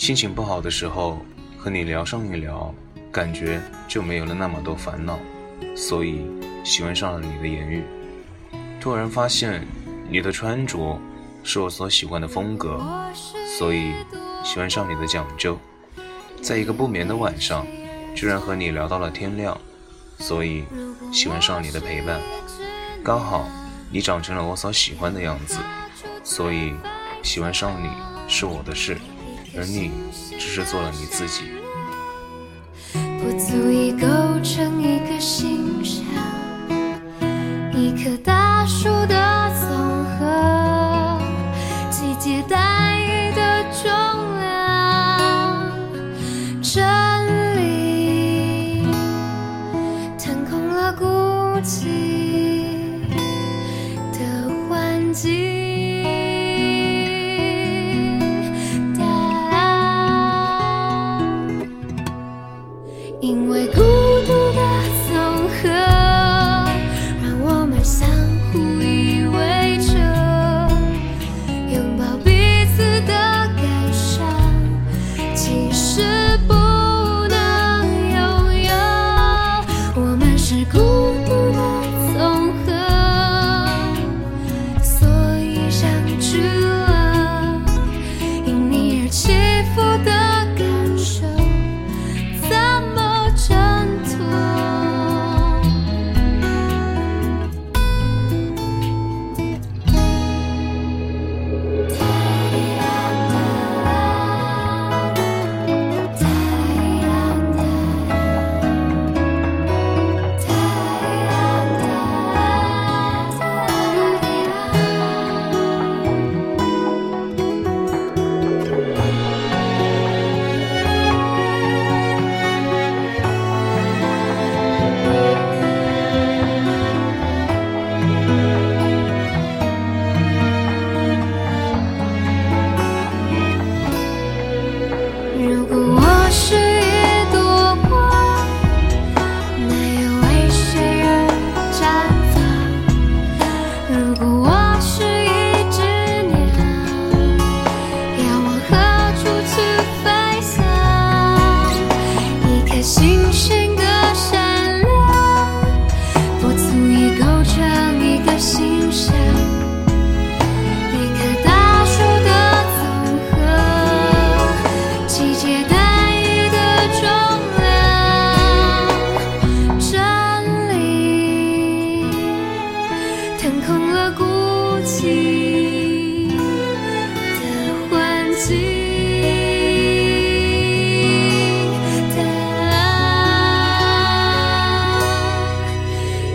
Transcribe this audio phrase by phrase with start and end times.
[0.00, 1.18] 心情不好的时候
[1.58, 2.74] 和你聊上一聊，
[3.12, 5.18] 感觉就没有了那么多烦恼，
[5.76, 6.24] 所以
[6.64, 7.84] 喜欢上了你的言语。
[8.80, 9.62] 突然发现
[10.08, 10.98] 你的穿着
[11.42, 12.82] 是我所喜欢的风格，
[13.58, 13.92] 所以
[14.42, 15.58] 喜欢上你的讲究。
[16.40, 17.66] 在一个不眠的晚上，
[18.14, 19.54] 居然和你聊到了天亮，
[20.18, 20.64] 所以
[21.12, 22.18] 喜欢上你的陪伴。
[23.04, 23.46] 刚好
[23.90, 25.58] 你长成了我所喜欢的样子，
[26.24, 26.72] 所以
[27.22, 27.90] 喜欢上你
[28.26, 28.96] 是我的事，
[29.56, 29.90] 而你
[30.38, 31.44] 只是做了你自己。
[32.92, 34.06] 不足以构
[34.42, 36.04] 成一个形象，
[37.72, 39.68] 一棵大树的总
[40.18, 41.20] 和，
[41.90, 43.90] 季节单一的重
[44.40, 45.70] 量，
[46.62, 48.86] 真理
[50.18, 51.04] 腾空了孤
[51.62, 52.09] 寂
[63.30, 63.80] 因为孤
[64.26, 64.39] 独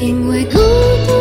[0.00, 0.58] 因为孤
[1.06, 1.19] 独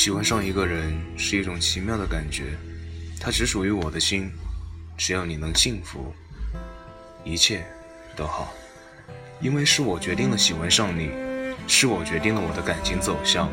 [0.00, 2.56] 喜欢上一个人是一种奇妙的感觉，
[3.20, 4.32] 它只属于我的心，
[4.96, 6.14] 只要你能幸福，
[7.22, 7.62] 一切
[8.16, 8.50] 都好。
[9.42, 11.10] 因为是我决定了喜欢上你，
[11.68, 13.50] 是我决定了我的感情走向，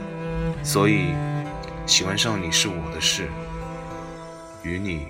[0.63, 1.07] 所以
[1.85, 3.27] 喜欢上你是我的事，
[4.63, 5.09] 与你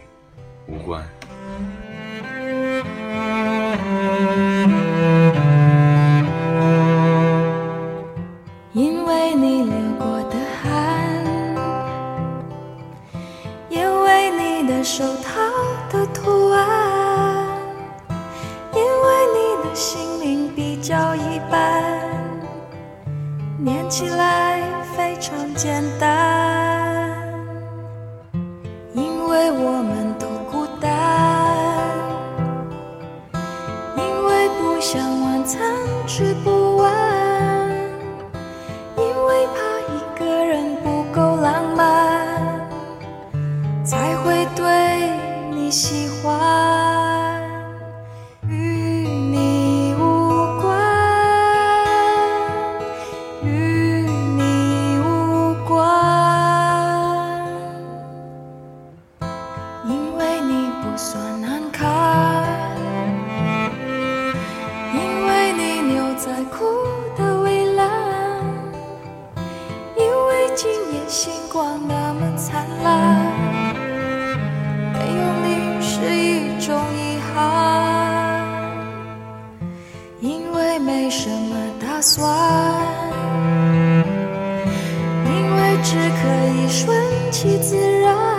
[0.65, 1.07] 无关。
[23.87, 24.61] 念起来
[24.97, 27.09] 非常简单，
[28.93, 30.91] 因为我们都孤单，
[33.95, 35.61] 因为不想晚餐
[36.05, 36.91] 吃不完。
[38.97, 39.61] 因为怕
[39.93, 42.67] 一个人不够浪漫，
[43.85, 45.09] 才会对
[45.51, 46.35] 你喜欢，
[60.97, 61.85] 算难堪，
[64.95, 66.65] 因为你牛仔裤
[67.15, 67.87] 的蔚蓝，
[69.95, 73.15] 因为今夜星光那么灿烂，
[74.91, 78.41] 没有你是一种遗憾，
[80.19, 82.27] 因为没什么打算，
[85.25, 86.99] 因为只可以顺
[87.29, 88.36] 其自然。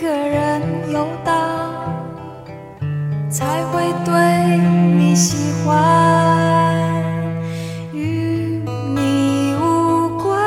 [0.00, 1.36] 一个人游荡，
[3.28, 4.56] 才会对
[4.96, 5.76] 你喜欢。
[7.92, 8.62] 与
[8.94, 10.42] 你无关，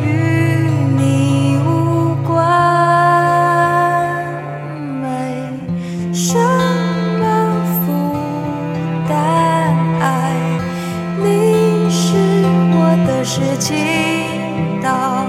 [0.00, 2.40] 与你无关，
[5.02, 5.02] 没
[6.14, 6.38] 什
[7.18, 7.24] 么
[7.84, 8.14] 负
[9.08, 9.12] 担。
[9.98, 10.38] 爱
[11.18, 12.14] 你是
[12.76, 13.74] 我的事情，
[14.80, 15.26] 到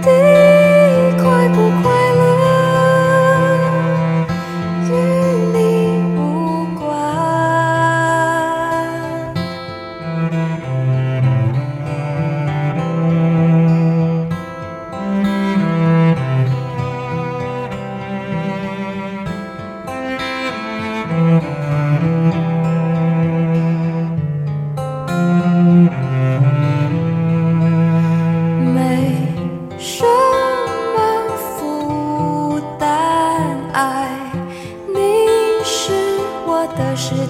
[0.00, 0.08] 底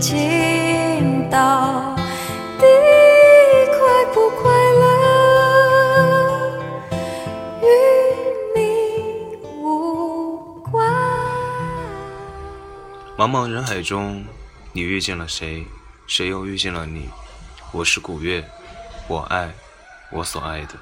[0.05, 1.97] 情，到
[2.59, 2.67] 底
[3.71, 3.79] 快
[4.13, 6.61] 不快乐，
[7.63, 7.65] 与
[8.55, 8.61] 你
[9.63, 10.37] 无
[10.71, 10.87] 关。
[13.17, 14.23] 茫茫人海中，
[14.75, 15.65] 你遇见了谁？
[16.07, 17.09] 谁又遇见了你？
[17.73, 18.45] 我是古月，
[19.09, 19.51] 我爱
[20.11, 20.75] 我所爱的。